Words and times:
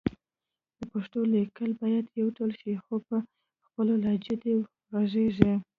د 0.79 0.81
پښتو 0.91 1.19
لیکل 1.35 1.69
باید 1.81 2.05
يو 2.19 2.27
ډول 2.37 2.51
شي 2.59 2.73
خو 2.83 2.95
په 3.07 3.17
خپلو 3.67 3.93
لهجو 4.03 4.35
دې 4.43 4.51
غږېږي 4.91 5.53